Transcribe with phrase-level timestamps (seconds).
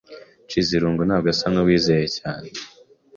[0.45, 2.47] Nshizirungu ntabwo asa nuwizeye cyane.